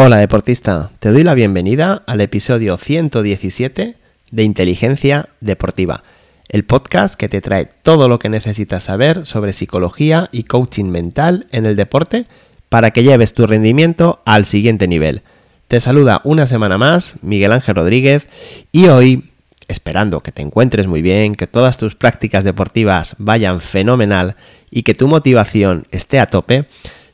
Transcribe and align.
Hola 0.00 0.18
deportista, 0.18 0.92
te 1.00 1.10
doy 1.10 1.24
la 1.24 1.34
bienvenida 1.34 2.04
al 2.06 2.20
episodio 2.20 2.76
117 2.76 3.96
de 4.30 4.42
Inteligencia 4.44 5.28
Deportiva, 5.40 6.04
el 6.48 6.64
podcast 6.64 7.16
que 7.16 7.28
te 7.28 7.40
trae 7.40 7.68
todo 7.82 8.08
lo 8.08 8.20
que 8.20 8.28
necesitas 8.28 8.84
saber 8.84 9.26
sobre 9.26 9.52
psicología 9.52 10.28
y 10.30 10.44
coaching 10.44 10.84
mental 10.84 11.48
en 11.50 11.66
el 11.66 11.74
deporte 11.74 12.26
para 12.68 12.92
que 12.92 13.02
lleves 13.02 13.34
tu 13.34 13.44
rendimiento 13.48 14.22
al 14.24 14.44
siguiente 14.44 14.86
nivel. 14.86 15.22
Te 15.66 15.80
saluda 15.80 16.20
una 16.22 16.46
semana 16.46 16.78
más 16.78 17.16
Miguel 17.22 17.50
Ángel 17.50 17.74
Rodríguez 17.74 18.28
y 18.70 18.86
hoy, 18.86 19.24
esperando 19.66 20.20
que 20.20 20.30
te 20.30 20.42
encuentres 20.42 20.86
muy 20.86 21.02
bien, 21.02 21.34
que 21.34 21.48
todas 21.48 21.76
tus 21.76 21.96
prácticas 21.96 22.44
deportivas 22.44 23.16
vayan 23.18 23.60
fenomenal 23.60 24.36
y 24.70 24.84
que 24.84 24.94
tu 24.94 25.08
motivación 25.08 25.88
esté 25.90 26.20
a 26.20 26.26
tope, 26.26 26.66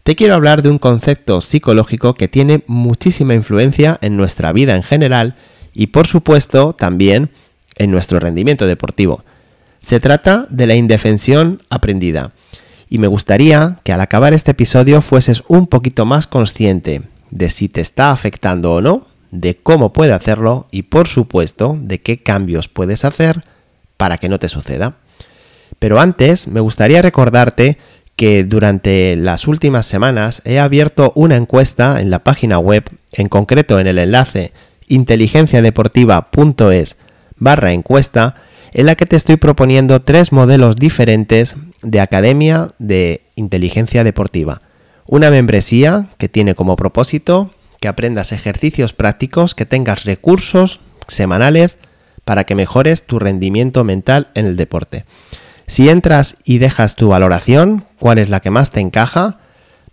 te 0.05 0.17
quiero 0.17 0.35
hablar 0.35 0.61
de 0.61 0.69
un 0.69 0.79
concepto 0.79 1.41
psicológico 1.41 2.13
que 2.13 2.29
tiene 2.29 2.63
muchísima 2.67 3.33
influencia 3.33 3.99
en 4.03 4.19
nuestra 4.19 4.53
vida 4.53 4.77
en 4.77 4.83
general 4.83 5.35
y 5.73 5.89
por 5.89 6.07
supuesto 6.07 6.75
también 6.75 7.31
en 7.77 7.91
nuestro 7.91 8.21
rendimiento 8.21 8.67
deportivo. 8.67 9.25
Se 9.81 10.01
trata 10.01 10.47
de 10.51 10.67
la 10.67 10.75
indefensión 10.75 11.63
aprendida. 11.71 12.33
Y 12.91 12.99
me 12.99 13.07
gustaría 13.07 13.81
que 13.83 13.93
al 13.93 14.01
acabar 14.03 14.35
este 14.35 14.51
episodio 14.51 15.01
fueses 15.01 15.43
un 15.49 15.67
poquito 15.67 16.05
más 16.05 16.27
consciente 16.27 17.03
de 17.31 17.49
si 17.49 17.71
te 17.71 17.81
está 17.81 18.11
afectando 18.11 18.73
o 18.73 18.83
no, 18.83 19.07
de 19.31 19.57
cómo 19.57 19.95
puede 19.95 20.13
hacerlo 20.13 20.69
y 20.71 20.83
por 20.83 21.09
supuesto 21.09 21.79
de 21.81 22.01
qué 22.01 22.23
cambios 22.23 22.69
puedes 22.69 23.07
hacer 23.07 23.43
para 23.97 24.19
que 24.19 24.29
no 24.29 24.39
te 24.39 24.51
suceda. 24.51 24.97
Pero 25.79 25.99
antes 25.99 26.47
me 26.47 26.61
gustaría 26.61 27.03
recordarte 27.03 27.79
que 28.17 28.45
durante 28.45 29.17
las 29.17 29.47
últimas 29.47 29.87
semanas 29.87 30.43
he 30.45 30.61
abierto 30.61 31.13
una 31.15 31.37
encuesta 31.37 32.01
en 32.01 32.11
la 32.11 32.21
página 32.21 32.59
web, 32.59 32.85
en 33.13 33.29
concreto 33.29 33.81
en 33.81 33.87
el 33.87 33.99
enlace 33.99 34.53
inteligenciadeportiva.es 34.89 36.97
barra 37.37 37.73
encuesta, 37.73 38.37
en 38.73 38.87
la 38.87 38.95
que 38.95 39.07
te 39.07 39.17
estoy 39.17 39.37
proponiendo 39.37 40.03
tres 40.03 40.33
modelos 40.33 40.77
diferentes 40.77 41.57
de 41.83 42.01
academia 42.01 42.73
de 42.79 43.23
inteligencia 43.35 44.05
deportiva. 44.05 44.61
Una 45.07 45.31
membresía 45.31 46.11
que 46.19 46.29
tiene 46.29 46.55
como 46.55 46.77
propósito 46.77 47.51
que 47.81 47.89
aprendas 47.89 48.33
ejercicios 48.33 48.95
prácticos, 48.95 49.55
que 49.55 49.67
tengas 49.67 50.05
recursos 50.05 50.81
semanales 51.07 51.77
para 52.25 52.45
que 52.45 52.55
mejores 52.55 53.03
tu 53.03 53.19
rendimiento 53.19 53.85
mental 53.85 54.29
en 54.35 54.47
el 54.47 54.57
deporte. 54.57 55.05
Si 55.67 55.89
entras 55.89 56.37
y 56.45 56.59
dejas 56.59 56.97
tu 56.97 57.09
valoración, 57.09 57.85
cuál 58.05 58.19
es 58.19 58.29
la 58.29 58.41
que 58.41 58.51
más 58.51 58.71
te 58.71 58.81
encaja, 58.81 59.39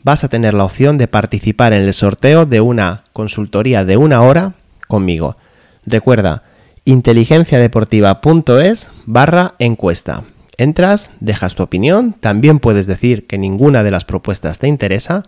vas 0.03 0.25
a 0.25 0.27
tener 0.27 0.53
la 0.53 0.65
opción 0.65 0.97
de 0.97 1.07
participar 1.07 1.71
en 1.71 1.83
el 1.83 1.93
sorteo 1.93 2.45
de 2.45 2.59
una 2.59 3.05
consultoría 3.13 3.85
de 3.85 3.95
una 3.95 4.21
hora 4.21 4.55
conmigo. 4.89 5.37
Recuerda, 5.85 6.43
inteligenciadeportiva.es 6.83 8.91
barra 9.05 9.53
encuesta. 9.59 10.25
Entras, 10.57 11.11
dejas 11.21 11.55
tu 11.55 11.63
opinión, 11.63 12.13
también 12.19 12.59
puedes 12.59 12.85
decir 12.85 13.27
que 13.27 13.37
ninguna 13.37 13.81
de 13.81 13.91
las 13.91 14.03
propuestas 14.03 14.59
te 14.59 14.67
interesa 14.67 15.23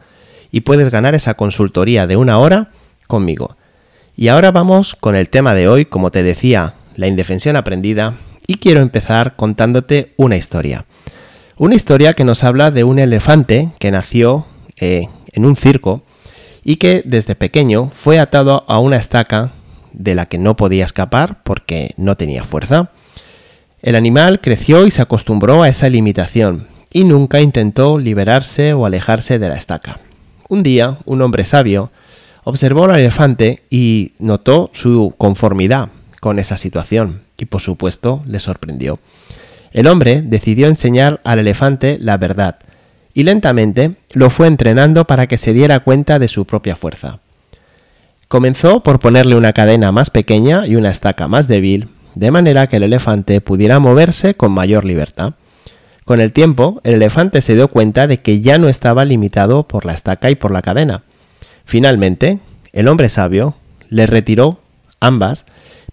y 0.52 0.59
puedes 0.59 0.92
ganar 0.92 1.16
esa 1.16 1.36
consultoría 1.36 2.06
de 2.06 2.17
una 2.17 2.38
hora 2.38 2.67
conmigo. 3.08 3.56
Y 4.17 4.28
ahora 4.28 4.52
vamos 4.52 4.98
con 5.00 5.16
el 5.16 5.30
tema 5.30 5.54
de 5.54 5.70
hoy, 5.70 5.86
como 5.86 6.11
te 6.11 6.22
decía, 6.22 6.73
la 6.98 7.08
indefensión 7.08 7.56
aprendida 7.56 8.16
y 8.45 8.56
quiero 8.56 8.81
empezar 8.81 9.38
contándote 9.38 10.11
una 10.17 10.36
historia. 10.36 10.84
Una 11.55 11.75
historia 11.75 12.13
que 12.13 12.23
nos 12.23 12.43
habla 12.43 12.71
de 12.71 12.83
un 12.83 12.97
elefante 12.97 13.69
que 13.77 13.91
nació 13.91 14.47
eh, 14.77 15.07
en 15.33 15.45
un 15.45 15.55
circo 15.55 16.01
y 16.63 16.77
que 16.77 17.03
desde 17.05 17.35
pequeño 17.35 17.91
fue 17.95 18.17
atado 18.17 18.63
a 18.67 18.79
una 18.79 18.97
estaca 18.97 19.51
de 19.91 20.15
la 20.15 20.25
que 20.25 20.39
no 20.39 20.55
podía 20.55 20.83
escapar 20.83 21.43
porque 21.43 21.93
no 21.95 22.17
tenía 22.17 22.43
fuerza. 22.43 22.89
El 23.83 23.95
animal 23.95 24.42
creció 24.42 24.87
y 24.87 24.92
se 24.92 25.03
acostumbró 25.03 25.61
a 25.61 25.69
esa 25.69 25.89
limitación 25.89 26.67
y 26.92 27.03
nunca 27.03 27.39
intentó 27.39 27.99
liberarse 27.99 28.73
o 28.73 28.87
alejarse 28.87 29.37
de 29.37 29.49
la 29.49 29.55
estaca. 29.55 29.99
Un 30.49 30.63
día, 30.63 30.97
un 31.05 31.21
hombre 31.21 31.45
sabio 31.45 31.92
observó 32.45 32.86
al 32.86 32.99
elefante 32.99 33.61
y 33.69 34.13
notó 34.17 34.71
su 34.73 35.13
conformidad 35.19 35.89
con 36.19 36.39
esa 36.39 36.58
situación 36.58 37.21
y 37.37 37.45
por 37.45 37.61
supuesto 37.61 38.23
le 38.25 38.39
sorprendió. 38.39 38.97
El 39.73 39.88
hombre 39.88 40.22
decidió 40.22 40.67
enseñar 40.67 41.20
al 41.23 41.39
elefante 41.39 41.98
la 42.00 42.17
verdad 42.17 42.58
y 43.14 43.23
lentamente 43.23 43.95
lo 44.14 44.30
fue 44.30 44.48
entrenando 44.48 45.06
para 45.06 45.28
que 45.28 45.38
se 45.38 45.54
diera 45.54 45.80
cuenta 45.82 46.20
de 46.20 46.28
su 46.28 46.45
propia 46.45 46.76
fuerza. 46.76 47.20
Comenzó 48.28 48.82
por 48.82 49.00
ponerle 49.00 49.36
una 49.36 49.54
cadena 49.54 49.92
más 49.92 50.10
pequeña 50.10 50.66
y 50.66 50.76
una 50.76 50.89
estaca 50.89 51.28
más 51.28 51.48
débil, 51.48 51.89
de 52.16 52.32
manera 52.32 52.67
que 52.67 52.78
el 52.78 52.84
elefante 52.84 53.42
pudiera 53.42 53.80
moverse 53.80 54.34
con 54.36 54.52
mayor 54.52 54.86
libertad. 54.86 55.34
Con 56.05 56.20
el 56.20 56.34
tiempo, 56.34 56.82
el 56.84 56.95
elefante 56.95 57.42
se 57.42 57.55
dio 57.55 57.67
cuenta 57.67 58.08
de 58.08 58.22
que 58.22 58.42
ya 58.42 58.58
no 58.58 58.70
estaba 58.70 59.05
limitado 59.05 59.64
por 59.64 59.86
la 59.86 59.94
estaca 59.94 60.30
y 60.30 60.36
por 60.36 60.52
la 60.52 60.61
cadena. 60.61 61.04
Finalmente, 61.66 62.40
el 62.73 62.88
hombre 62.88 63.10
sabio 63.10 63.55
le 63.90 64.08
retiró 64.08 64.60
ambas 65.00 65.45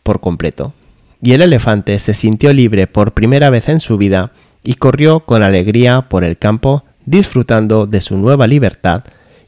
por 0.03 0.21
completo, 0.21 0.73
y 1.23 1.33
el 1.33 1.43
elefante 1.43 1.99
se 1.99 2.15
sintió 2.15 2.53
libre 2.53 2.87
por 2.87 3.13
primera 3.13 3.51
vez 3.51 3.69
en 3.69 3.81
su 3.81 3.99
vida 3.99 4.33
y 4.63 4.75
corrió 4.75 5.21
con 5.21 5.43
alegría 5.43 6.03
por 6.03 6.25
el 6.25 6.39
campo 6.39 6.85
disfrutando 7.07 7.87
de 7.87 8.01
su 8.01 8.17
nueva 8.17 8.47
libertad 8.47 9.05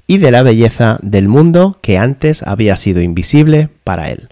y 0.07 0.19
de 0.19 0.31
la 0.31 0.43
belleza 0.43 0.99
del 1.03 1.29
mundo 1.29 1.79
que 1.81 1.99
antes 1.99 2.43
había 2.43 2.77
sido 2.77 3.01
invisible 3.01 3.69
para 3.85 4.11
él. 4.11 4.29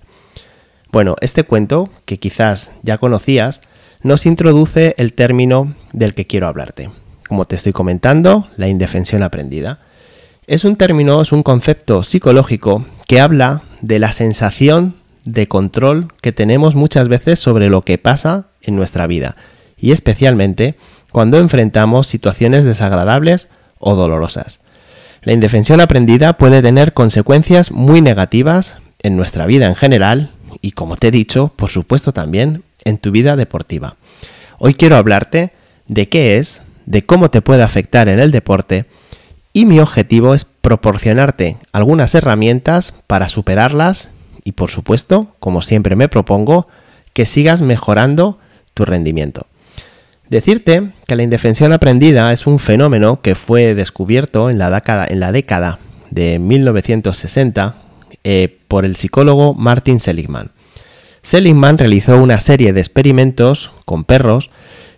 Bueno, 0.92 1.16
este 1.20 1.44
cuento, 1.44 1.88
que 2.04 2.18
quizás 2.18 2.72
ya 2.82 2.98
conocías, 2.98 3.60
nos 4.02 4.26
introduce 4.26 4.94
el 4.98 5.12
término 5.12 5.74
del 5.92 6.14
que 6.14 6.26
quiero 6.26 6.48
hablarte. 6.48 6.90
Como 7.28 7.44
te 7.44 7.54
estoy 7.54 7.72
comentando, 7.72 8.48
la 8.56 8.68
indefensión 8.68 9.22
aprendida. 9.22 9.80
Es 10.46 10.64
un 10.64 10.74
término, 10.74 11.22
es 11.22 11.30
un 11.30 11.44
concepto 11.44 12.02
psicológico 12.02 12.84
que 13.06 13.20
habla 13.20 13.62
de 13.82 14.00
la 14.00 14.10
sensación 14.10 14.96
de 15.32 15.48
control 15.48 16.08
que 16.20 16.32
tenemos 16.32 16.74
muchas 16.74 17.08
veces 17.08 17.38
sobre 17.38 17.68
lo 17.68 17.82
que 17.82 17.98
pasa 17.98 18.46
en 18.62 18.76
nuestra 18.76 19.06
vida 19.06 19.36
y 19.78 19.92
especialmente 19.92 20.74
cuando 21.12 21.38
enfrentamos 21.38 22.06
situaciones 22.06 22.64
desagradables 22.64 23.48
o 23.78 23.94
dolorosas. 23.94 24.60
La 25.22 25.32
indefensión 25.32 25.80
aprendida 25.80 26.34
puede 26.34 26.62
tener 26.62 26.92
consecuencias 26.92 27.72
muy 27.72 28.00
negativas 28.00 28.78
en 29.02 29.16
nuestra 29.16 29.46
vida 29.46 29.66
en 29.66 29.76
general 29.76 30.30
y 30.60 30.72
como 30.72 30.96
te 30.96 31.08
he 31.08 31.10
dicho, 31.10 31.52
por 31.56 31.70
supuesto 31.70 32.12
también 32.12 32.62
en 32.84 32.98
tu 32.98 33.10
vida 33.10 33.36
deportiva. 33.36 33.96
Hoy 34.58 34.74
quiero 34.74 34.96
hablarte 34.96 35.52
de 35.86 36.08
qué 36.08 36.36
es, 36.36 36.62
de 36.86 37.04
cómo 37.04 37.30
te 37.30 37.42
puede 37.42 37.62
afectar 37.62 38.08
en 38.08 38.18
el 38.18 38.30
deporte 38.30 38.86
y 39.52 39.64
mi 39.64 39.80
objetivo 39.80 40.34
es 40.34 40.44
proporcionarte 40.44 41.58
algunas 41.72 42.14
herramientas 42.14 42.94
para 43.06 43.28
superarlas 43.28 44.10
y 44.44 44.52
por 44.52 44.70
supuesto, 44.70 45.28
como 45.38 45.62
siempre 45.62 45.96
me 45.96 46.08
propongo, 46.08 46.68
que 47.12 47.26
sigas 47.26 47.60
mejorando 47.60 48.38
tu 48.74 48.84
rendimiento. 48.84 49.46
Decirte 50.28 50.90
que 51.06 51.16
la 51.16 51.24
indefensión 51.24 51.72
aprendida 51.72 52.32
es 52.32 52.46
un 52.46 52.60
fenómeno 52.60 53.20
que 53.20 53.34
fue 53.34 53.74
descubierto 53.74 54.48
en 54.48 54.58
la 54.58 54.70
década, 55.32 55.78
de 56.10 56.38
1960 56.38 57.74
eh, 58.24 58.56
por 58.68 58.84
el 58.84 58.96
psicólogo 58.96 59.54
Martin 59.54 60.00
Seligman. 60.00 60.50
Seligman 61.22 61.78
realizó 61.78 62.20
una 62.20 62.40
serie 62.40 62.72
de 62.72 62.80
experimentos 62.80 63.70
con 63.84 64.04
perros 64.04 64.50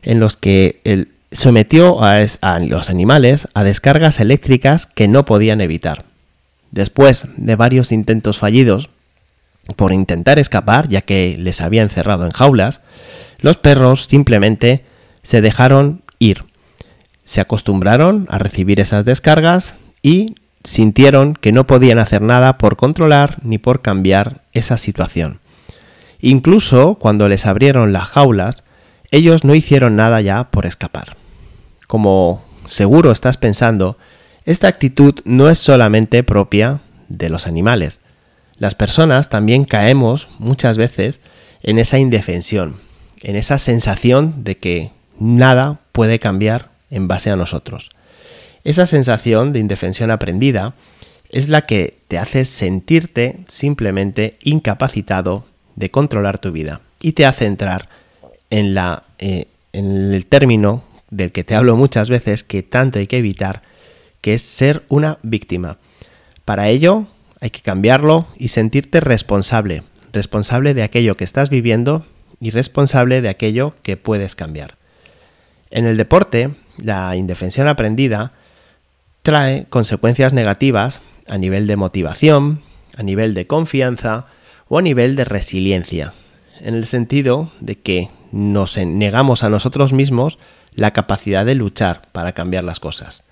en 0.03 0.21
los 0.21 0.37
que 0.37 1.09
sometió 1.33 2.03
a 2.03 2.59
los 2.61 2.91
animales 2.91 3.49
a 3.55 3.65
descargas 3.65 4.21
eléctricas 4.21 4.87
que 4.87 5.09
no 5.09 5.25
podían 5.25 5.61
evitar. 5.61 6.05
Después 6.71 7.27
de 7.37 7.57
varios 7.57 7.93
intentos 7.93 8.39
fallidos, 8.39 8.89
por 9.77 9.93
intentar 9.93 10.39
escapar, 10.39 10.89
ya 10.89 11.03
que 11.03 11.37
les 11.39 11.61
había 11.61 11.83
encerrado 11.83 12.25
en 12.27 12.33
jaulas, 12.33 12.81
los 13.41 13.57
perros 13.57 14.07
simplemente 14.07 14.85
se 15.23 15.41
dejaron 15.41 16.03
ir. 16.19 16.45
Se 17.25 17.41
acostumbraron 17.41 18.27
a 18.29 18.39
recibir 18.39 18.81
esas 18.81 19.05
descargas 19.05 19.77
y 20.03 20.35
sintieron 20.65 21.35
que 21.35 21.53
no 21.53 21.67
podían 21.67 21.99
hacer 21.99 22.23
nada 22.23 22.59
por 22.59 22.77
controlar 22.77 23.39
ni 23.43 23.59
por 23.59 23.83
cambiar 23.83 24.43
esa 24.53 24.77
situación. 24.77 25.41
Incluso 26.21 26.97
cuando 26.97 27.29
les 27.29 27.47
abrieron 27.47 27.93
las 27.93 28.05
jaulas, 28.05 28.65
ellos 29.11 29.45
no 29.45 29.55
hicieron 29.55 29.97
nada 29.97 30.21
ya 30.21 30.51
por 30.51 30.67
escapar. 30.67 31.17
Como 31.87 32.45
seguro 32.65 33.11
estás 33.11 33.37
pensando, 33.37 33.99
esta 34.45 34.69
actitud 34.69 35.21
no 35.25 35.49
es 35.51 35.59
solamente 35.59 36.23
propia 36.23 36.81
de 37.09 37.29
los 37.29 37.47
animales, 37.47 38.01
las 38.63 38.77
personas 38.77 39.29
también 39.29 39.65
caemos 39.65 40.29
muchas 40.39 40.79
veces 40.79 41.21
en 41.65 41.81
esa 41.81 41.99
indefensión, 41.99 42.77
en 43.21 43.35
esa 43.35 43.59
sensación 43.59 44.45
de 44.45 44.57
que 44.57 44.93
nada 45.19 45.81
puede 45.91 46.21
cambiar 46.21 46.69
en 46.89 47.09
base 47.09 47.31
a 47.31 47.35
nosotros. 47.35 47.91
Esa 48.63 48.87
sensación 48.87 49.53
de 49.53 49.59
indefensión 49.59 50.13
aprendida 50.13 50.75
es 51.31 51.49
la 51.49 51.63
que 51.63 51.99
te 52.07 52.19
hace 52.19 52.45
sentirte 52.45 53.41
simplemente 53.49 54.37
incapacitado 54.45 55.45
de 55.75 55.91
controlar 55.91 56.39
tu 56.39 56.53
vida 56.53 56.83
y 57.01 57.15
te 57.15 57.27
hace 57.27 57.47
entrar 57.47 57.89
en, 58.51 58.75
la, 58.75 59.03
eh, 59.19 59.47
en 59.73 60.15
el 60.15 60.25
término 60.27 60.85
del 61.11 61.33
que 61.33 61.43
te 61.43 61.57
hablo 61.57 61.77
muchas 61.77 62.09
veces 62.09 62.45
que 62.45 62.63
tanto 62.63 63.01
hay 63.01 63.09
que 63.09 63.19
evitar, 63.19 63.63
que 64.21 64.35
es 64.35 64.43
ser 64.43 64.85
una 64.89 65.19
víctima. 65.25 65.79
Para 66.45 66.69
ello 66.69 67.09
hay 67.43 67.51
que 67.51 67.61
cambiarlo 67.61 68.29
y 68.37 68.49
sentirte 68.49 69.01
responsable, 69.01 69.83
responsable 70.13 70.75
de 70.75 70.85
aquello 70.85 71.17
que 71.17 71.25
estás 71.25 71.51
viviendo 71.51 72.07
y 72.41 72.51
responsable 72.51 73.21
de 73.21 73.29
aquello 73.29 73.75
que 73.83 73.97
puedes 73.97 74.37
cambiar. 74.37 74.77
En 75.73 75.85
el 75.85 75.97
deporte, 75.97 76.55
la 76.79 77.17
indefensión 77.17 77.67
aprendida 77.67 78.31
trae 79.23 79.67
consecuencias 79.69 80.33
negativas 80.33 81.01
a 81.27 81.37
nivel 81.37 81.67
de 81.67 81.75
motivación, 81.75 82.63
a 82.97 83.03
nivel 83.03 83.35
de 83.35 83.49
confianza 83.49 84.27
o 84.69 84.79
a 84.79 84.83
nivel 84.83 85.17
de 85.17 85.25
resiliencia, 85.25 86.15
en 86.61 86.77
el 86.77 86.87
sentido 86.87 87.51
de 87.59 87.75
que 87.75 88.09
nos 88.31 88.79
negamos 88.79 89.43
a 89.43 89.49
nosotros 89.49 89.93
mismos 89.93 90.39
la 90.77 90.93
capacidad 90.93 91.45
de 91.45 91.57
luchar 91.57 92.03
para 92.13 92.33
cambiar 92.33 92.63
las 92.63 92.79
cosas. 92.79 93.25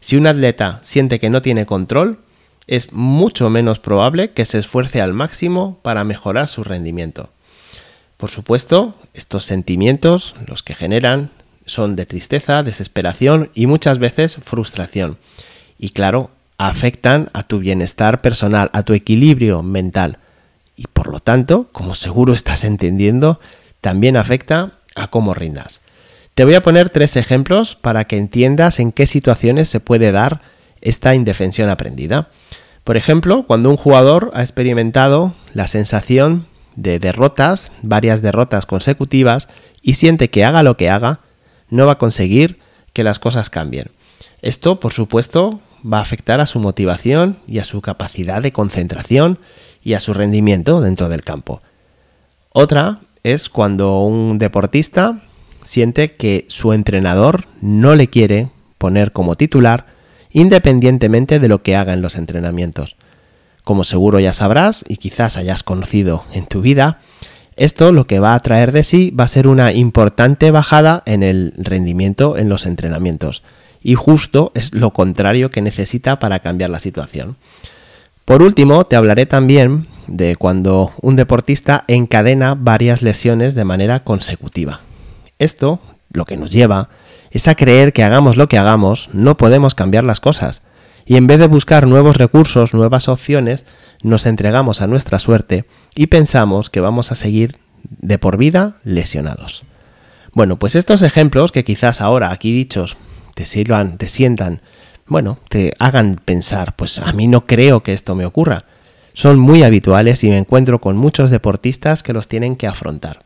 Si 0.00 0.16
un 0.16 0.26
atleta 0.26 0.80
siente 0.82 1.20
que 1.20 1.28
no 1.28 1.42
tiene 1.42 1.66
control, 1.66 2.18
es 2.66 2.92
mucho 2.92 3.50
menos 3.50 3.78
probable 3.78 4.30
que 4.32 4.44
se 4.44 4.58
esfuerce 4.58 5.00
al 5.00 5.12
máximo 5.12 5.78
para 5.82 6.04
mejorar 6.04 6.48
su 6.48 6.64
rendimiento. 6.64 7.30
Por 8.16 8.30
supuesto, 8.30 8.94
estos 9.14 9.44
sentimientos, 9.44 10.36
los 10.46 10.62
que 10.62 10.74
generan, 10.74 11.30
son 11.66 11.96
de 11.96 12.06
tristeza, 12.06 12.62
desesperación 12.62 13.50
y 13.54 13.66
muchas 13.66 13.98
veces 13.98 14.36
frustración. 14.44 15.18
Y 15.78 15.90
claro, 15.90 16.30
afectan 16.58 17.30
a 17.32 17.42
tu 17.42 17.58
bienestar 17.58 18.20
personal, 18.20 18.70
a 18.72 18.82
tu 18.84 18.92
equilibrio 18.92 19.62
mental. 19.62 20.18
Y 20.76 20.86
por 20.86 21.08
lo 21.08 21.20
tanto, 21.20 21.68
como 21.72 21.94
seguro 21.94 22.32
estás 22.34 22.64
entendiendo, 22.64 23.40
también 23.80 24.16
afecta 24.16 24.78
a 24.94 25.08
cómo 25.08 25.34
rindas. 25.34 25.80
Te 26.34 26.44
voy 26.44 26.54
a 26.54 26.62
poner 26.62 26.88
tres 26.88 27.16
ejemplos 27.16 27.74
para 27.74 28.04
que 28.04 28.16
entiendas 28.16 28.80
en 28.80 28.92
qué 28.92 29.06
situaciones 29.06 29.68
se 29.68 29.80
puede 29.80 30.12
dar 30.12 30.40
esta 30.82 31.14
indefensión 31.14 31.70
aprendida. 31.70 32.28
Por 32.84 32.96
ejemplo, 32.96 33.44
cuando 33.46 33.70
un 33.70 33.76
jugador 33.76 34.30
ha 34.34 34.42
experimentado 34.42 35.34
la 35.52 35.66
sensación 35.66 36.46
de 36.76 36.98
derrotas, 36.98 37.72
varias 37.82 38.22
derrotas 38.22 38.66
consecutivas, 38.66 39.48
y 39.82 39.94
siente 39.94 40.30
que 40.30 40.44
haga 40.44 40.62
lo 40.62 40.76
que 40.76 40.90
haga, 40.90 41.20
no 41.70 41.86
va 41.86 41.92
a 41.92 41.98
conseguir 41.98 42.58
que 42.92 43.04
las 43.04 43.18
cosas 43.18 43.50
cambien. 43.50 43.90
Esto, 44.42 44.80
por 44.80 44.92
supuesto, 44.92 45.60
va 45.90 45.98
a 45.98 46.02
afectar 46.02 46.40
a 46.40 46.46
su 46.46 46.60
motivación 46.60 47.38
y 47.46 47.58
a 47.58 47.64
su 47.64 47.80
capacidad 47.80 48.42
de 48.42 48.52
concentración 48.52 49.38
y 49.82 49.94
a 49.94 50.00
su 50.00 50.14
rendimiento 50.14 50.80
dentro 50.80 51.08
del 51.08 51.24
campo. 51.24 51.62
Otra 52.50 53.00
es 53.22 53.48
cuando 53.48 54.00
un 54.00 54.38
deportista 54.38 55.22
siente 55.62 56.14
que 56.14 56.44
su 56.48 56.72
entrenador 56.72 57.46
no 57.60 57.94
le 57.94 58.08
quiere 58.08 58.50
poner 58.78 59.12
como 59.12 59.36
titular 59.36 59.86
independientemente 60.32 61.38
de 61.38 61.48
lo 61.48 61.62
que 61.62 61.76
haga 61.76 61.92
en 61.92 62.02
los 62.02 62.16
entrenamientos. 62.16 62.96
Como 63.64 63.84
seguro 63.84 64.18
ya 64.18 64.32
sabrás 64.32 64.84
y 64.88 64.96
quizás 64.96 65.36
hayas 65.36 65.62
conocido 65.62 66.24
en 66.32 66.46
tu 66.46 66.62
vida, 66.62 66.98
esto 67.56 67.92
lo 67.92 68.06
que 68.06 68.18
va 68.18 68.34
a 68.34 68.40
traer 68.40 68.72
de 68.72 68.82
sí 68.82 69.10
va 69.10 69.24
a 69.24 69.28
ser 69.28 69.46
una 69.46 69.72
importante 69.72 70.50
bajada 70.50 71.02
en 71.06 71.22
el 71.22 71.52
rendimiento 71.56 72.36
en 72.36 72.48
los 72.48 72.66
entrenamientos. 72.66 73.42
Y 73.82 73.94
justo 73.94 74.52
es 74.54 74.72
lo 74.74 74.92
contrario 74.92 75.50
que 75.50 75.60
necesita 75.60 76.18
para 76.18 76.38
cambiar 76.38 76.70
la 76.70 76.80
situación. 76.80 77.36
Por 78.24 78.42
último, 78.42 78.84
te 78.86 78.96
hablaré 78.96 79.26
también 79.26 79.86
de 80.06 80.36
cuando 80.36 80.92
un 81.00 81.16
deportista 81.16 81.84
encadena 81.88 82.54
varias 82.54 83.02
lesiones 83.02 83.54
de 83.54 83.64
manera 83.64 84.00
consecutiva. 84.00 84.80
Esto 85.38 85.80
lo 86.12 86.24
que 86.24 86.36
nos 86.36 86.50
lleva 86.50 86.88
es 87.32 87.48
a 87.48 87.54
creer 87.54 87.92
que 87.92 88.04
hagamos 88.04 88.36
lo 88.36 88.46
que 88.46 88.58
hagamos, 88.58 89.08
no 89.12 89.36
podemos 89.36 89.74
cambiar 89.74 90.04
las 90.04 90.20
cosas. 90.20 90.62
Y 91.06 91.16
en 91.16 91.26
vez 91.26 91.38
de 91.38 91.48
buscar 91.48 91.88
nuevos 91.88 92.16
recursos, 92.16 92.74
nuevas 92.74 93.08
opciones, 93.08 93.64
nos 94.02 94.26
entregamos 94.26 94.82
a 94.82 94.86
nuestra 94.86 95.18
suerte 95.18 95.64
y 95.94 96.06
pensamos 96.06 96.70
que 96.70 96.80
vamos 96.80 97.10
a 97.10 97.16
seguir 97.16 97.56
de 97.82 98.18
por 98.18 98.36
vida 98.36 98.76
lesionados. 98.84 99.64
Bueno, 100.32 100.58
pues 100.58 100.76
estos 100.76 101.02
ejemplos 101.02 101.50
que 101.50 101.64
quizás 101.64 102.00
ahora 102.00 102.30
aquí 102.30 102.52
dichos 102.52 102.96
te 103.34 103.46
sirvan, 103.46 103.98
te 103.98 104.08
sientan, 104.08 104.60
bueno, 105.06 105.38
te 105.48 105.72
hagan 105.78 106.20
pensar, 106.22 106.76
pues 106.76 106.98
a 106.98 107.12
mí 107.12 107.26
no 107.26 107.46
creo 107.46 107.82
que 107.82 107.94
esto 107.94 108.14
me 108.14 108.26
ocurra. 108.26 108.66
Son 109.14 109.38
muy 109.38 109.62
habituales 109.62 110.22
y 110.22 110.28
me 110.28 110.38
encuentro 110.38 110.80
con 110.80 110.96
muchos 110.96 111.30
deportistas 111.30 112.02
que 112.02 112.12
los 112.12 112.28
tienen 112.28 112.56
que 112.56 112.66
afrontar 112.66 113.24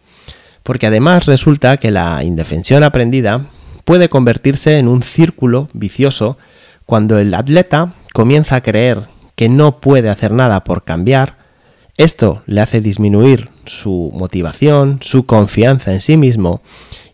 porque 0.67 0.89
además 0.89 1.27
resulta 1.27 1.77
que 1.77 1.93
la 1.93 2.25
indefensión 2.25 2.83
aprendida 2.83 3.47
puede 3.87 4.09
convertirse 4.09 4.79
en 4.79 4.89
un 4.89 5.05
círculo 5.05 5.69
vicioso 5.73 6.37
cuando 6.87 7.19
el 7.21 7.33
atleta 7.33 7.95
comienza 8.13 8.57
a 8.57 8.61
creer 8.61 9.07
que 9.37 9.49
no 9.49 9.81
puede 9.81 10.09
hacer 10.09 10.33
nada 10.33 10.65
por 10.65 10.83
cambiar, 10.83 11.37
esto 11.97 12.43
le 12.47 12.61
hace 12.61 12.81
disminuir 12.81 13.49
su 13.65 14.11
motivación, 14.13 14.99
su 15.03 15.25
confianza 15.25 15.93
en 15.93 16.01
sí 16.01 16.17
mismo 16.17 16.63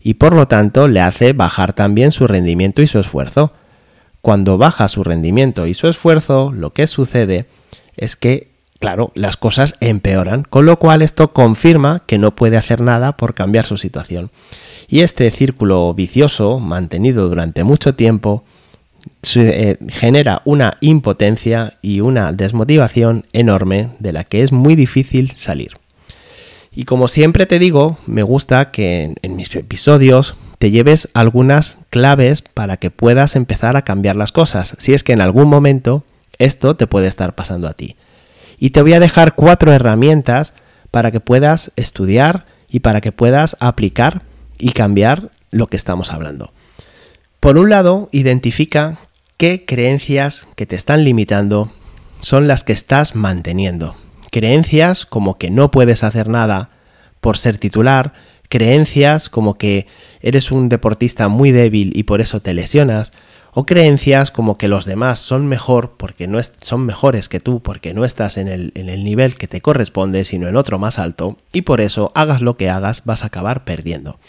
y 0.01 0.15
por 0.15 0.33
lo 0.33 0.47
tanto 0.47 0.87
le 0.87 0.99
hace 0.99 1.33
bajar 1.33 1.73
también 1.73 2.11
su 2.11 2.25
rendimiento 2.25 2.81
y 2.81 2.87
su 2.87 2.97
esfuerzo. 2.97 3.53
Cuando 4.21 4.57
baja 4.57 4.89
su 4.89 5.03
rendimiento 5.03 5.67
y 5.67 5.75
su 5.75 5.87
esfuerzo, 5.87 6.51
lo 6.51 6.71
que 6.71 6.87
sucede 6.87 7.45
es 7.97 8.15
que 8.15 8.52
claro, 8.83 9.13
las 9.15 9.37
cosas 9.37 9.75
empeoran, 9.79 10.43
con 10.43 10.65
lo 10.65 10.77
cual 10.77 11.01
esto 11.03 11.31
confirma 11.31 12.03
que 12.05 12.17
no 12.17 12.35
puede 12.35 12.57
hacer 12.57 12.81
nada 12.81 13.15
por 13.15 13.33
cambiar 13.33 13.65
su 13.65 13.77
situación. 13.77 14.29
Y 14.89 15.03
este 15.03 15.31
círculo 15.31 15.93
vicioso, 15.93 16.59
mantenido 16.59 17.29
durante 17.29 17.63
mucho 17.63 17.95
tiempo, 17.95 18.43
eh, 19.35 19.77
genera 19.87 20.41
una 20.43 20.79
impotencia 20.81 21.71
y 21.81 22.01
una 22.01 22.33
desmotivación 22.33 23.23
enorme 23.31 23.87
de 23.99 24.11
la 24.11 24.25
que 24.25 24.41
es 24.41 24.51
muy 24.51 24.75
difícil 24.75 25.31
salir. 25.33 25.77
Y 26.73 26.83
como 26.83 27.07
siempre 27.07 27.45
te 27.45 27.59
digo, 27.59 27.99
me 28.05 28.23
gusta 28.23 28.69
que 28.71 29.15
en 29.21 29.35
mis 29.37 29.55
episodios 29.55 30.35
te 30.59 30.71
lleves 30.71 31.09
algunas 31.13 31.79
claves 31.89 32.41
para 32.41 32.75
que 32.75 32.91
puedas 32.91 33.37
empezar 33.37 33.77
a 33.77 33.83
cambiar 33.83 34.17
las 34.17 34.33
cosas, 34.33 34.75
si 34.77 34.93
es 34.93 35.05
que 35.05 35.13
en 35.13 35.21
algún 35.21 35.47
momento 35.47 36.03
esto 36.37 36.75
te 36.75 36.85
puede 36.85 37.07
estar 37.07 37.33
pasando 37.33 37.69
a 37.69 37.73
ti 37.75 37.95
y 38.63 38.69
te 38.69 38.81
voy 38.81 38.93
a 38.93 39.01
dejar 39.01 39.35
cuatro 39.35 39.73
herramientas 39.73 40.53
para 40.89 41.11
que 41.11 41.19
puedas 41.19 41.73
estudiar 41.75 42.45
y 42.69 42.79
para 42.79 43.01
que 43.01 43.11
puedas 43.11 43.57
aplicar 43.59 44.21
y 44.57 44.71
cambiar 44.71 45.31
lo 45.51 45.67
que 45.67 45.75
estamos 45.75 46.13
hablando. 46.13 46.53
Por 47.41 47.57
un 47.57 47.69
lado, 47.69 48.07
identifica 48.13 48.99
qué 49.35 49.65
creencias 49.65 50.47
que 50.55 50.65
te 50.65 50.77
están 50.77 51.03
limitando 51.03 51.73
son 52.21 52.47
las 52.47 52.63
que 52.63 52.71
estás 52.71 53.15
manteniendo. 53.15 53.97
Creencias 54.31 55.05
como 55.05 55.37
que 55.37 55.51
no 55.51 55.69
puedes 55.69 56.05
hacer 56.05 56.29
nada 56.29 56.69
por 57.19 57.35
ser 57.35 57.57
titular, 57.57 58.13
creencias 58.47 59.27
como 59.27 59.55
que 59.55 59.87
eres 60.21 60.53
un 60.53 60.69
deportista 60.69 61.27
muy 61.27 61.51
débil 61.51 61.91
y 61.97 62.03
por 62.03 62.21
eso 62.21 62.39
te 62.39 62.53
lesionas, 62.53 63.11
o 63.53 63.65
creencias 63.65 64.31
como 64.31 64.57
que 64.57 64.67
los 64.67 64.85
demás 64.85 65.19
son 65.19 65.47
mejor 65.47 65.93
porque 65.97 66.27
no 66.27 66.39
son 66.61 66.85
mejores 66.85 67.29
que 67.29 67.39
tú 67.39 67.61
porque 67.61 67.93
no 67.93 68.05
estás 68.05 68.37
en 68.37 68.47
el, 68.47 68.71
en 68.75 68.89
el 68.89 69.03
nivel 69.03 69.35
que 69.35 69.47
te 69.47 69.61
corresponde 69.61 70.23
sino 70.23 70.47
en 70.47 70.55
otro 70.55 70.79
más 70.79 70.99
alto 70.99 71.37
y 71.51 71.61
por 71.61 71.81
eso 71.81 72.11
hagas 72.15 72.41
lo 72.41 72.57
que 72.57 72.69
hagas 72.69 73.03
vas 73.05 73.23
a 73.23 73.27
acabar 73.27 73.63
perdiendo. 73.63 74.19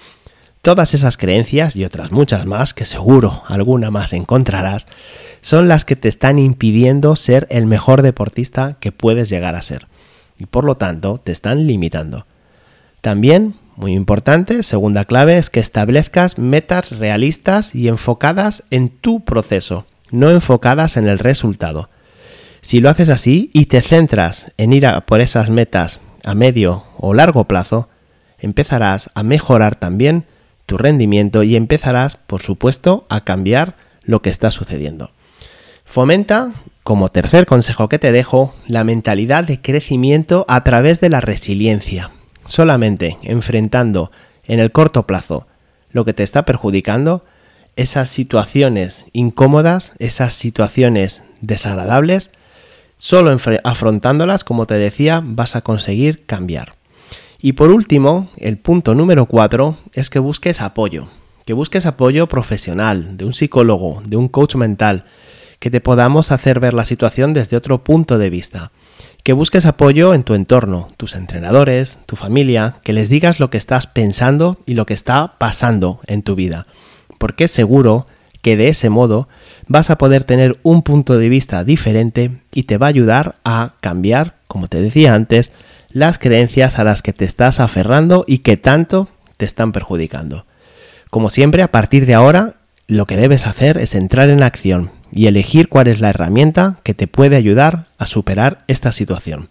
Todas 0.64 0.94
esas 0.94 1.18
creencias 1.18 1.76
y 1.76 1.84
otras 1.84 2.10
muchas 2.10 2.46
más, 2.46 2.72
que 2.72 2.86
seguro 2.86 3.42
alguna 3.48 3.90
más 3.90 4.14
encontrarás, 4.14 4.86
son 5.42 5.68
las 5.68 5.84
que 5.84 5.94
te 5.94 6.08
están 6.08 6.38
impidiendo 6.38 7.16
ser 7.16 7.46
el 7.50 7.66
mejor 7.66 8.00
deportista 8.00 8.78
que 8.80 8.90
puedes 8.90 9.28
llegar 9.28 9.56
a 9.56 9.60
ser. 9.60 9.88
Y 10.38 10.46
por 10.46 10.64
lo 10.64 10.74
tanto 10.74 11.20
te 11.22 11.32
están 11.32 11.66
limitando. 11.66 12.24
También 13.02 13.56
muy 13.76 13.94
importante, 13.94 14.62
segunda 14.62 15.04
clave, 15.04 15.36
es 15.36 15.50
que 15.50 15.60
establezcas 15.60 16.38
metas 16.38 16.92
realistas 16.92 17.74
y 17.74 17.88
enfocadas 17.88 18.64
en 18.70 18.88
tu 18.88 19.24
proceso, 19.24 19.84
no 20.10 20.30
enfocadas 20.30 20.96
en 20.96 21.08
el 21.08 21.18
resultado. 21.18 21.90
Si 22.60 22.80
lo 22.80 22.88
haces 22.88 23.08
así 23.08 23.50
y 23.52 23.66
te 23.66 23.80
centras 23.80 24.54
en 24.58 24.72
ir 24.72 24.86
por 25.06 25.20
esas 25.20 25.50
metas 25.50 26.00
a 26.22 26.34
medio 26.34 26.84
o 26.96 27.14
largo 27.14 27.44
plazo, 27.44 27.88
empezarás 28.38 29.10
a 29.14 29.22
mejorar 29.22 29.74
también 29.74 30.24
tu 30.66 30.78
rendimiento 30.78 31.42
y 31.42 31.56
empezarás, 31.56 32.16
por 32.16 32.42
supuesto, 32.42 33.06
a 33.08 33.22
cambiar 33.22 33.74
lo 34.02 34.22
que 34.22 34.30
está 34.30 34.50
sucediendo. 34.50 35.10
Fomenta, 35.84 36.52
como 36.82 37.10
tercer 37.10 37.44
consejo 37.44 37.88
que 37.88 37.98
te 37.98 38.12
dejo, 38.12 38.54
la 38.66 38.84
mentalidad 38.84 39.44
de 39.44 39.60
crecimiento 39.60 40.46
a 40.48 40.64
través 40.64 41.00
de 41.00 41.10
la 41.10 41.20
resiliencia 41.20 42.12
solamente 42.46 43.18
enfrentando 43.22 44.10
en 44.44 44.60
el 44.60 44.72
corto 44.72 45.06
plazo 45.06 45.46
lo 45.90 46.04
que 46.04 46.12
te 46.12 46.22
está 46.22 46.44
perjudicando, 46.44 47.24
esas 47.76 48.10
situaciones 48.10 49.06
incómodas, 49.12 49.92
esas 49.98 50.34
situaciones 50.34 51.22
desagradables, 51.40 52.30
Solo 53.04 53.36
afrontándolas, 53.64 54.44
como 54.44 54.66
te 54.66 54.74
decía, 54.74 55.20
vas 55.22 55.56
a 55.56 55.60
conseguir 55.60 56.24
cambiar. 56.26 56.74
Y 57.38 57.52
por 57.52 57.70
último, 57.70 58.30
el 58.38 58.56
punto 58.56 58.94
número 58.94 59.26
4 59.26 59.76
es 59.92 60.08
que 60.08 60.18
busques 60.20 60.62
apoyo. 60.62 61.08
Que 61.44 61.52
busques 61.52 61.84
apoyo 61.84 62.28
profesional, 62.28 63.18
de 63.18 63.26
un 63.26 63.34
psicólogo, 63.34 64.00
de 64.06 64.16
un 64.16 64.28
coach 64.28 64.54
mental, 64.54 65.04
que 65.58 65.70
te 65.70 65.82
podamos 65.82 66.32
hacer 66.32 66.60
ver 66.60 66.72
la 66.72 66.86
situación 66.86 67.34
desde 67.34 67.56
otro 67.56 67.84
punto 67.84 68.16
de 68.16 68.30
vista. 68.30 68.70
Que 69.24 69.32
busques 69.32 69.64
apoyo 69.64 70.12
en 70.12 70.22
tu 70.22 70.34
entorno, 70.34 70.90
tus 70.98 71.14
entrenadores, 71.14 71.96
tu 72.04 72.14
familia, 72.14 72.76
que 72.84 72.92
les 72.92 73.08
digas 73.08 73.40
lo 73.40 73.48
que 73.48 73.56
estás 73.56 73.86
pensando 73.86 74.58
y 74.66 74.74
lo 74.74 74.84
que 74.84 74.92
está 74.92 75.38
pasando 75.38 75.98
en 76.06 76.22
tu 76.22 76.34
vida. 76.34 76.66
Porque 77.16 77.48
seguro 77.48 78.06
que 78.42 78.58
de 78.58 78.68
ese 78.68 78.90
modo 78.90 79.26
vas 79.66 79.88
a 79.88 79.96
poder 79.96 80.24
tener 80.24 80.58
un 80.62 80.82
punto 80.82 81.16
de 81.16 81.30
vista 81.30 81.64
diferente 81.64 82.32
y 82.52 82.64
te 82.64 82.76
va 82.76 82.84
a 82.84 82.90
ayudar 82.90 83.36
a 83.46 83.72
cambiar, 83.80 84.34
como 84.46 84.68
te 84.68 84.82
decía 84.82 85.14
antes, 85.14 85.52
las 85.88 86.18
creencias 86.18 86.78
a 86.78 86.84
las 86.84 87.00
que 87.00 87.14
te 87.14 87.24
estás 87.24 87.60
aferrando 87.60 88.26
y 88.28 88.40
que 88.40 88.58
tanto 88.58 89.08
te 89.38 89.46
están 89.46 89.72
perjudicando. 89.72 90.44
Como 91.08 91.30
siempre, 91.30 91.62
a 91.62 91.72
partir 91.72 92.04
de 92.04 92.12
ahora, 92.12 92.56
lo 92.88 93.06
que 93.06 93.16
debes 93.16 93.46
hacer 93.46 93.78
es 93.78 93.94
entrar 93.94 94.28
en 94.28 94.42
acción 94.42 94.90
y 95.14 95.28
elegir 95.28 95.68
cuál 95.68 95.86
es 95.86 96.00
la 96.00 96.10
herramienta 96.10 96.80
que 96.82 96.92
te 96.92 97.06
puede 97.06 97.36
ayudar 97.36 97.86
a 97.98 98.06
superar 98.06 98.64
esta 98.66 98.90
situación. 98.90 99.48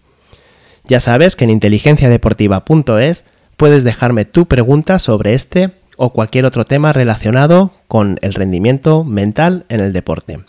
Ya 0.84 1.00
sabes 1.00 1.36
que 1.36 1.44
en 1.44 1.50
inteligenciadeportiva.es 1.50 3.24
puedes 3.56 3.82
dejarme 3.82 4.26
tu 4.26 4.44
pregunta 4.44 4.98
sobre 4.98 5.32
este 5.32 5.70
o 5.96 6.12
cualquier 6.12 6.44
otro 6.44 6.66
tema 6.66 6.92
relacionado 6.92 7.72
con 7.88 8.18
el 8.20 8.34
rendimiento 8.34 9.04
mental 9.04 9.64
en 9.70 9.80
el 9.80 9.94
deporte. 9.94 10.40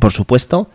Por 0.00 0.12
supuesto, 0.12 0.68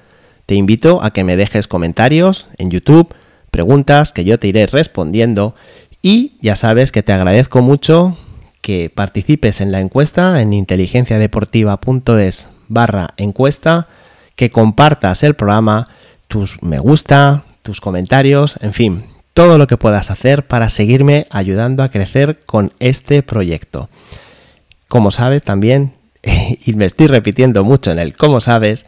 te 0.47 0.55
invito 0.55 1.03
a 1.03 1.11
que 1.11 1.23
me 1.23 1.35
dejes 1.35 1.67
comentarios 1.67 2.47
en 2.57 2.71
YouTube, 2.71 3.13
preguntas 3.51 4.11
que 4.11 4.23
yo 4.23 4.39
te 4.39 4.47
iré 4.47 4.65
respondiendo 4.65 5.53
y 6.01 6.33
ya 6.41 6.55
sabes 6.55 6.91
que 6.91 7.03
te 7.03 7.13
agradezco 7.13 7.61
mucho 7.61 8.17
que 8.61 8.89
participes 8.89 9.61
en 9.61 9.71
la 9.71 9.81
encuesta 9.81 10.41
en 10.41 10.53
inteligenciadeportiva.es 10.53 12.47
barra 12.71 13.13
encuesta, 13.17 13.87
que 14.35 14.49
compartas 14.49 15.23
el 15.23 15.35
programa, 15.35 15.89
tus 16.27 16.61
me 16.63 16.79
gusta, 16.79 17.43
tus 17.61 17.81
comentarios, 17.81 18.57
en 18.61 18.73
fin, 18.73 19.05
todo 19.33 19.57
lo 19.57 19.67
que 19.67 19.77
puedas 19.77 20.11
hacer 20.11 20.47
para 20.47 20.69
seguirme 20.69 21.27
ayudando 21.29 21.83
a 21.83 21.89
crecer 21.89 22.39
con 22.45 22.73
este 22.79 23.23
proyecto. 23.23 23.89
Como 24.87 25.11
sabes 25.11 25.43
también, 25.43 25.93
y 26.65 26.73
me 26.73 26.85
estoy 26.85 27.07
repitiendo 27.07 27.63
mucho 27.63 27.91
en 27.91 27.99
el 27.99 28.15
como 28.15 28.41
sabes, 28.41 28.85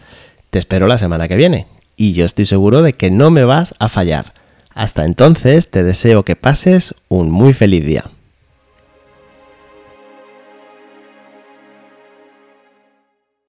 te 0.50 0.60
espero 0.60 0.88
la 0.88 0.98
semana 0.98 1.28
que 1.28 1.36
viene 1.36 1.68
y 1.96 2.14
yo 2.14 2.26
estoy 2.26 2.46
seguro 2.46 2.82
de 2.82 2.94
que 2.94 3.12
no 3.12 3.32
me 3.32 3.44
vas 3.44 3.76
a 3.80 3.90
fallar. 3.90 4.34
Hasta 4.74 5.06
entonces 5.06 5.70
te 5.70 5.84
deseo 5.84 6.24
que 6.24 6.36
pases 6.36 6.96
un 7.08 7.30
muy 7.30 7.54
feliz 7.54 7.86
día. 7.86 8.10